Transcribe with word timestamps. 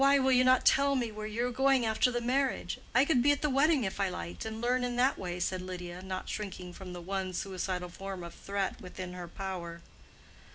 "Why 0.03 0.17
will 0.17 0.31
you 0.31 0.43
not 0.43 0.65
tell 0.65 0.95
me 0.95 1.11
where 1.11 1.27
you 1.27 1.45
are 1.45 1.51
going 1.51 1.85
after 1.85 2.09
the 2.09 2.21
marriage? 2.21 2.79
I 2.95 3.05
could 3.05 3.21
be 3.21 3.31
at 3.31 3.43
the 3.43 3.51
wedding 3.51 3.83
if 3.83 3.99
I 3.99 4.09
liked, 4.09 4.45
and 4.45 4.59
learn 4.59 4.83
in 4.83 4.95
that 4.95 5.15
way," 5.15 5.39
said 5.39 5.61
Lydia, 5.61 6.01
not 6.01 6.27
shrinking 6.27 6.73
from 6.73 6.93
the 6.93 7.01
one 7.01 7.33
suicidal 7.33 7.89
form 7.89 8.23
of 8.23 8.33
threat 8.33 8.81
within 8.81 9.13
her 9.13 9.27
power. 9.27 9.81